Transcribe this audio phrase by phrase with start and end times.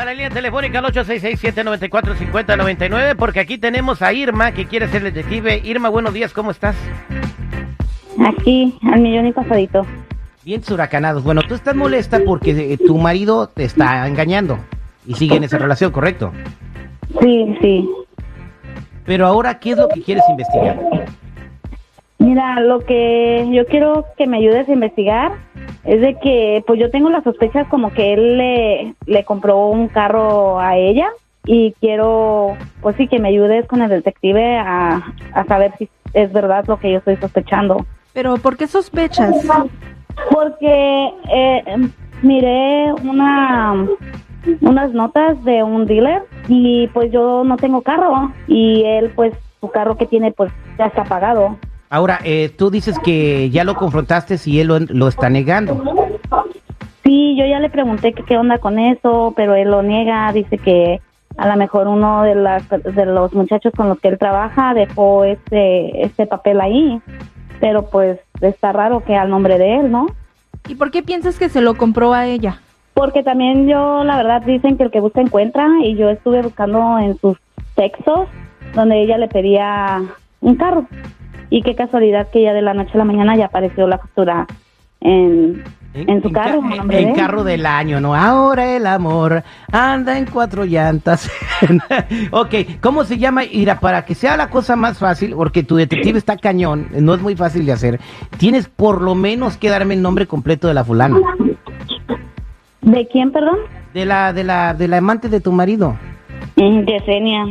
[0.00, 5.60] A la línea telefónica al 866-794-5099 porque aquí tenemos a Irma que quiere ser detective.
[5.62, 6.74] Irma, buenos días, ¿cómo estás?
[8.18, 9.84] Aquí, al millón y pasadito.
[10.42, 11.22] Bien huracanados.
[11.22, 14.58] Bueno, tú estás molesta porque eh, tu marido te está engañando
[15.06, 16.32] y sigue en esa relación, ¿correcto?
[17.20, 17.86] Sí, sí.
[19.04, 20.80] Pero ahora, ¿qué es lo que quieres investigar?
[22.16, 25.49] Mira, lo que yo quiero que me ayudes a investigar
[25.84, 29.88] es de que, pues yo tengo las sospechas como que él le, le compró un
[29.88, 31.08] carro a ella
[31.44, 36.32] y quiero, pues sí, que me ayudes con el detective a, a saber si es
[36.32, 37.86] verdad lo que yo estoy sospechando.
[38.12, 39.34] Pero, ¿por qué sospechas?
[40.30, 41.88] Porque eh,
[42.22, 43.86] miré una
[44.60, 49.70] unas notas de un dealer y pues yo no tengo carro y él pues su
[49.70, 51.58] carro que tiene pues ya está pagado.
[51.90, 55.82] Ahora, eh, tú dices que ya lo confrontaste y él lo, lo está negando.
[57.02, 60.56] Sí, yo ya le pregunté que qué onda con eso, pero él lo niega, dice
[60.56, 61.00] que
[61.36, 65.24] a lo mejor uno de, las, de los muchachos con los que él trabaja dejó
[65.24, 67.00] este, este papel ahí,
[67.58, 70.06] pero pues está raro que al nombre de él, ¿no?
[70.68, 72.60] ¿Y por qué piensas que se lo compró a ella?
[72.94, 77.00] Porque también yo, la verdad, dicen que el que busca encuentra y yo estuve buscando
[77.00, 77.36] en sus
[77.74, 78.28] textos
[78.74, 80.02] donde ella le pedía
[80.40, 80.86] un carro.
[81.50, 84.46] Y qué casualidad que ya de la noche a la mañana ya apareció la factura
[85.00, 86.60] en, en su carro.
[86.62, 88.14] ca- en carro del año, ¿no?
[88.14, 91.28] Ahora el amor anda en cuatro llantas.
[92.30, 93.44] ok, ¿cómo se llama?
[93.44, 97.20] Ira, para que sea la cosa más fácil, porque tu detective está cañón, no es
[97.20, 98.00] muy fácil de hacer,
[98.38, 101.18] tienes por lo menos que darme el nombre completo de la fulana.
[102.82, 103.58] ¿De quién, perdón?
[103.92, 105.96] De la, de la, de la amante de tu marido.
[106.56, 107.44] Mm, Yesenia.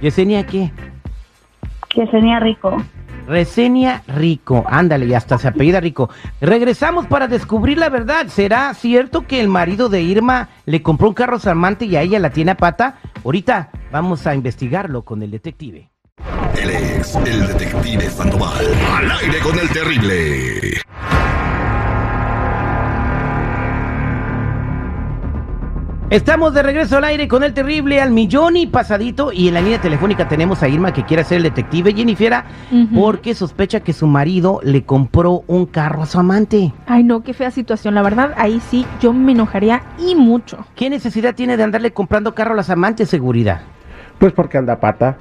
[0.00, 0.70] Yesenia, ¿qué?
[1.94, 2.76] Yesenia Rico.
[3.26, 6.10] Resenia Rico, ándale, y hasta se apellida Rico.
[6.40, 8.28] Regresamos para descubrir la verdad.
[8.28, 12.18] ¿Será cierto que el marido de Irma le compró un carro amante y a ella
[12.18, 12.98] la tiene a pata?
[13.24, 15.90] Ahorita vamos a investigarlo con el detective.
[16.60, 18.64] Él es el detective Sandoval.
[18.96, 20.80] Al aire con el terrible.
[26.08, 29.60] Estamos de regreso al aire con el terrible al millón y pasadito y en la
[29.60, 32.94] línea telefónica tenemos a Irma que quiere ser el detective Jennifer Ujú.
[32.94, 36.72] porque sospecha que su marido le compró un carro a su amante.
[36.86, 37.96] Ay, no, qué fea situación.
[37.96, 40.64] La verdad, ahí sí yo me enojaría y mucho.
[40.76, 43.62] ¿Qué necesidad tiene de andarle comprando carro a las amantes, seguridad?
[44.20, 45.16] Pues porque anda pata.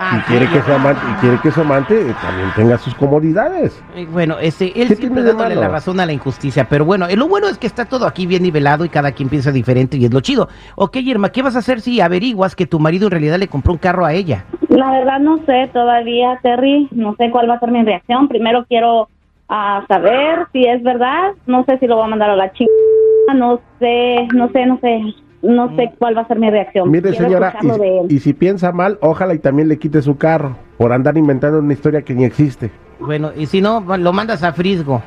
[0.00, 2.78] Ah, y quiere sí, que su amante, y quiere que su amante eh, también tenga
[2.78, 3.82] sus comodidades.
[3.96, 7.16] Eh, Bueno, este, él ¿Qué siempre dándole la razón a la injusticia, pero bueno, eh,
[7.16, 10.04] lo bueno es que está todo aquí bien nivelado y cada quien piensa diferente y
[10.04, 10.48] es lo chido.
[10.76, 13.72] Ok, Irma, ¿qué vas a hacer si averiguas que tu marido en realidad le compró
[13.72, 14.44] un carro a ella?
[14.68, 16.88] La verdad no sé todavía, Terry.
[16.92, 18.28] No sé cuál va a ser mi reacción.
[18.28, 19.08] Primero quiero
[19.48, 21.32] ah, saber si es verdad.
[21.46, 22.70] No sé si lo voy a mandar a la chica.
[23.34, 25.00] No sé, no sé, no sé.
[25.42, 26.90] No sé cuál va a ser mi reacción.
[26.90, 28.06] Mire Quiero señora, escucharlo de él.
[28.10, 31.72] y, si piensa mal, ojalá y también le quite su carro por andar inventando una
[31.72, 32.70] historia que ni existe.
[32.98, 35.00] Bueno, y si no, lo mandas a Frisgo.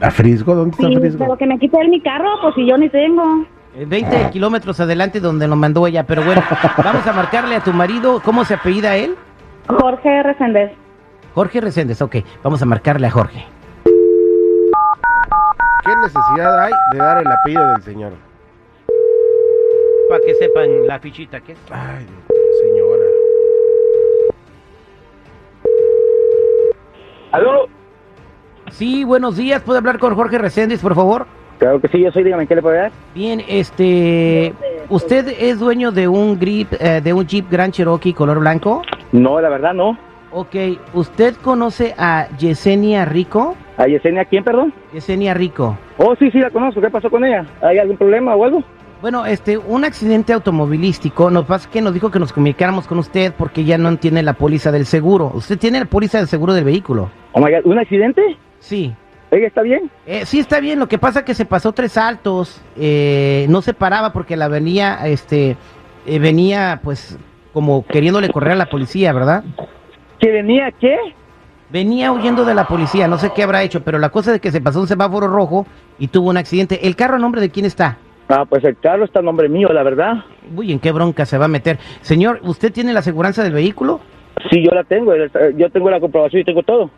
[0.00, 0.54] ¿A Frisgo?
[0.54, 1.18] ¿Dónde está Frisgo?
[1.18, 3.46] pero que me quite él mi carro, pues si yo ni tengo.
[3.74, 6.42] Eh, 20 kilómetros adelante donde lo mandó ella, pero bueno,
[6.82, 9.14] vamos a marcarle a tu marido, ¿cómo se apellida él?
[9.68, 10.72] Jorge Resendez.
[11.34, 13.44] Jorge Reséndez, ok, vamos a marcarle a Jorge.
[15.84, 18.25] ¿Qué necesidad hay de dar el apellido del señor?
[20.26, 21.58] Que sepan la fichita que es.
[21.70, 22.04] Ay,
[22.60, 23.04] señora.
[27.30, 27.68] ¿Aló?
[28.72, 31.28] Sí, buenos días, ¿puedo hablar con Jorge Reséndez, por favor?
[31.58, 32.90] Claro que sí, yo soy, dígame, ¿qué le puedo dar?
[33.14, 34.52] Bien, este,
[34.88, 38.82] ¿usted es dueño de un Jeep, eh, de un Jeep Grand Cherokee color blanco?
[39.12, 39.96] No, la verdad no.
[40.32, 40.56] Ok,
[40.92, 43.54] ¿usted conoce a Yesenia Rico?
[43.76, 44.74] ¿A Yesenia quién, perdón?
[44.92, 45.78] Yesenia Rico.
[45.98, 46.80] Oh, sí, sí, la conozco.
[46.80, 47.46] ¿Qué pasó con ella?
[47.62, 48.64] ¿Hay algún problema o algo?
[49.06, 53.32] Bueno, este, un accidente automovilístico, nos pasa que nos dijo que nos comunicáramos con usted
[53.38, 55.30] porque ya no tiene la póliza del seguro.
[55.32, 57.08] ¿Usted tiene la póliza del seguro del vehículo?
[57.30, 58.36] Oh my God, ¿un accidente?
[58.58, 58.92] Sí.
[59.30, 59.92] ¿Ella está bien?
[60.06, 63.74] Eh, sí, está bien, lo que pasa que se pasó tres saltos, eh, no se
[63.74, 65.56] paraba porque la venía, este,
[66.04, 67.16] eh, venía pues
[67.52, 69.44] como queriéndole correr a la policía, ¿verdad?
[70.18, 70.96] ¿Que venía qué?
[71.70, 74.50] Venía huyendo de la policía, no sé qué habrá hecho, pero la cosa es que
[74.50, 75.64] se pasó un semáforo rojo
[75.96, 76.88] y tuvo un accidente.
[76.88, 77.98] ¿El carro a nombre de quién está?
[78.28, 80.14] Ah, pues el carro está a nombre mío, la verdad.
[80.54, 81.78] Uy, ¿en qué bronca se va a meter?
[82.00, 84.00] Señor, ¿usted tiene la aseguranza del vehículo?
[84.50, 85.14] Sí, yo la tengo.
[85.14, 86.90] eh, Yo tengo la comprobación y tengo todo.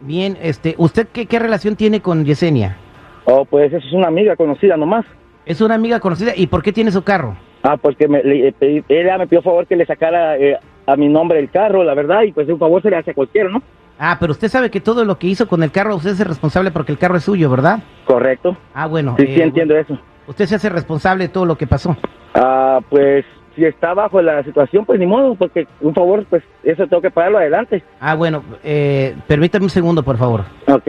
[0.00, 2.76] Bien, este, ¿usted qué, qué relación tiene con Yesenia?
[3.24, 5.04] Oh, pues es una amiga conocida nomás.
[5.46, 7.36] Es una amiga conocida, ¿y por qué tiene su carro?
[7.62, 10.58] Ah, pues que me, le- eh, pedí- ella me pidió favor que le sacara eh,
[10.86, 13.14] a mi nombre el carro, la verdad, y pues un favor se le hace a
[13.14, 13.62] cualquiera, ¿no?
[13.98, 16.70] Ah, pero usted sabe que todo lo que hizo con el carro, usted es responsable
[16.72, 17.78] porque el carro es suyo, ¿verdad?
[18.04, 18.56] Correcto.
[18.74, 19.14] Ah, bueno.
[19.18, 19.96] Sí, eh, sí, entiendo eso.
[20.26, 21.96] Usted se hace responsable de todo lo que pasó.
[22.34, 23.24] Ah, pues
[23.54, 27.10] si está bajo la situación, pues ni modo, porque un favor, pues eso tengo que
[27.10, 27.82] pagarlo adelante.
[28.00, 30.42] Ah, bueno, eh, permítame un segundo, por favor.
[30.66, 30.88] Ok.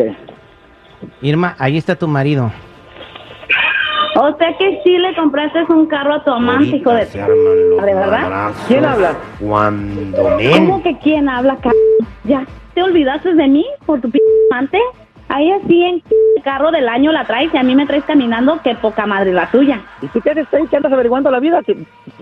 [1.21, 2.51] Irma, ahí está tu marido.
[4.17, 7.05] O sea que sí le compraste un carro a tu amante, hijo de...
[7.05, 8.21] se arman los ¿De verdad?
[8.21, 9.13] madrazos ¿Quién habla?
[9.41, 10.23] Cuando
[10.53, 11.69] ¿Cómo que quién habla, c
[12.23, 14.17] ¿Ya te olvidaste de mí por tu p
[14.51, 14.79] amante?
[15.27, 16.01] Ahí así en
[16.45, 19.49] carro del año la traes y a mí me traes caminando, que poca madre la
[19.51, 19.81] tuya.
[20.01, 20.67] ¿Y tú qué haces ahí?
[20.67, 21.61] ¿Qué andas averiguando la vida?
[21.63, 21.75] Que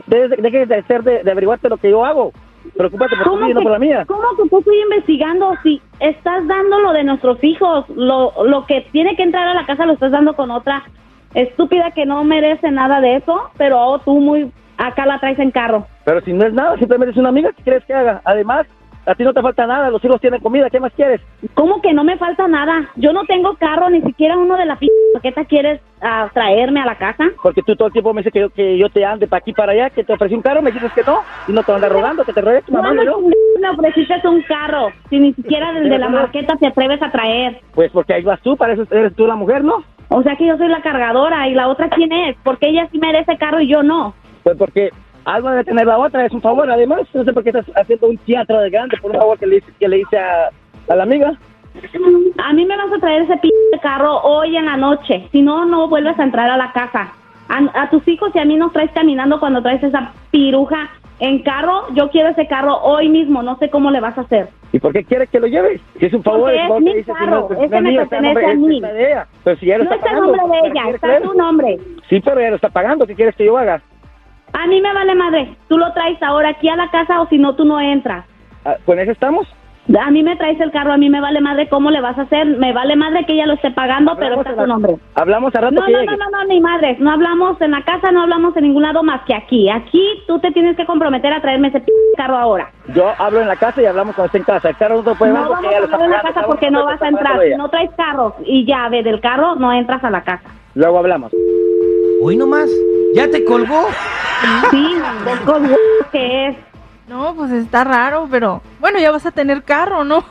[0.08, 2.32] Dejes de, dejes de ser de, averiguarte lo que yo hago.
[2.78, 4.06] Preocúpate por tu vida y no por la mía.
[4.08, 5.54] ¿Cómo que tú estoy investigando?
[5.62, 9.66] Si estás dando lo de nuestros hijos, lo, lo que tiene que entrar a la
[9.66, 10.84] casa lo estás dando con otra
[11.34, 15.52] estúpida que no merece nada de eso, pero oh, tú muy acá la traes en
[15.52, 15.86] carro.
[16.06, 18.22] Pero si no es nada, simplemente es una amiga, ¿qué quieres que haga?
[18.24, 18.66] Además,
[19.06, 21.22] a ti no te falta nada, los hijos tienen comida, ¿qué más quieres?
[21.54, 22.90] ¿Cómo que no me falta nada?
[22.96, 24.88] Yo no tengo carro, ni siquiera uno de la p
[25.48, 27.26] quieres ah, traerme a la casa.
[27.42, 29.54] Porque tú todo el tiempo me dices que yo, que yo te ande para aquí
[29.54, 31.92] para allá, que te ofrecí un carro, me dices que no, y no te andas
[31.92, 33.14] rogando, que te rogué tu mamá, no yo.
[33.14, 34.90] ¿Cuándo me ofreciste un carro?
[35.10, 37.60] Si ni siquiera del de la marqueta te atreves a traer.
[37.74, 39.84] Pues porque ahí vas tú, para eso eres tú la mujer, ¿no?
[40.10, 43.00] O sea que yo soy la cargadora y la otra quién es, porque ella sí
[43.00, 44.14] merece carro y yo no.
[44.44, 44.92] Pues porque
[45.26, 48.08] algo debe tener la otra, es un favor, además, no sé por qué estás haciendo
[48.08, 50.50] un teatro de grande por un favor que le, hice- que le hice a,
[50.90, 51.34] a la amiga.
[52.44, 53.50] A mí me vas a traer ese p
[53.82, 57.12] carro hoy en la noche, si no, no vuelves a entrar a la casa.
[57.50, 60.90] A, a tus hijos y a mí nos traes caminando cuando traes esa piruja
[61.20, 64.48] en carro, yo quiero ese carro hoy mismo, no sé cómo le vas a hacer.
[64.72, 65.82] ¿Y por qué quieres que lo lleves?
[66.00, 67.96] Si es un favor, Porque es favor mi dices, si carro, no, ese no me
[67.98, 68.82] pertenece a mí.
[68.82, 71.78] No está el nombre de ¿qué ella, está tu nombre.
[72.10, 73.82] Sí, pero ella lo está pagando, ¿qué quieres que yo haga?
[74.54, 77.38] A mí me vale madre, tú lo traes ahora aquí a la casa o si
[77.38, 78.26] no, tú no entras.
[78.66, 79.48] Ah, ¿Con eso estamos?
[80.00, 82.22] A mí me traes el carro, a mí me vale madre cómo le vas a
[82.22, 84.96] hacer, me vale madre que ella lo esté pagando, pero está la- nombre.
[85.16, 86.12] Hablamos a rato No, que no, llegue.
[86.16, 89.04] no, no, no, ni madres, no hablamos en la casa, no hablamos en ningún lado
[89.04, 89.70] más que aquí.
[89.70, 92.72] Aquí tú te tienes que comprometer a traerme ese p carro ahora.
[92.96, 94.70] Yo hablo en la casa y hablamos cuando esté en casa.
[94.70, 96.86] El carro no te puede No vamos ella a hablar en la casa porque no
[96.86, 97.42] vas a entrar.
[97.42, 100.50] Si no traes carro y llave del carro, no entras a la casa.
[100.76, 101.34] Luego hablamos.
[102.22, 102.70] Hoy nomás,
[103.16, 103.88] ya te colgó.
[104.72, 104.96] Sí,
[106.12, 106.58] que es.
[107.08, 110.24] No, pues está raro, pero bueno, ya vas a tener carro, ¿no?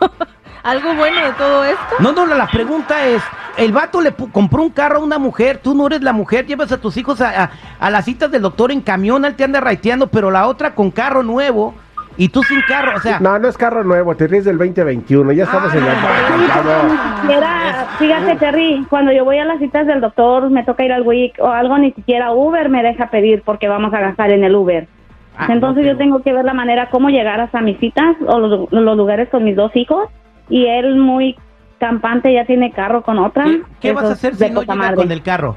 [0.63, 1.83] Algo bueno de todo esto.
[1.99, 3.23] No, no, la pregunta es,
[3.57, 6.71] el vato le compró un carro a una mujer, tú no eres la mujer, llevas
[6.73, 7.51] a tus hijos a, a-
[7.81, 10.91] a las citas del doctor en camión, él te anda raiteando, pero la otra con
[10.93, 11.75] carro nuevo
[12.17, 15.33] y tú sin carro, o sea, No, no es carro nuevo, te ríes del 2021,
[15.33, 15.93] ya estamos en la...
[15.93, 20.85] Ah, Ni siquiera, fíjate Terry, cuando yo voy a las citas del doctor, me toca
[20.85, 24.31] ir al WIC o algo, ni siquiera Uber me deja pedir porque vamos a gastar
[24.31, 24.89] en el Uber.
[25.37, 28.39] Ah, Entonces no, yo tengo que ver la manera cómo llegar hasta mis citas o
[28.39, 30.09] los, los lugares con mis dos hijos
[30.49, 31.37] y él muy
[31.79, 33.47] campante ya tiene carro con otra.
[33.81, 34.97] ¿qué, vas a hacer si no llega madre.
[34.97, 35.57] con el carro?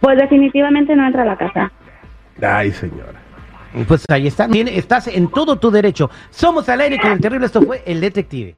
[0.00, 1.72] Pues definitivamente no entra a la casa.
[2.42, 3.20] Ay, señora.
[3.88, 6.10] Pues ahí está, estás en todo tu derecho.
[6.30, 8.54] Somos al aire con el terrible, esto fue El Detective.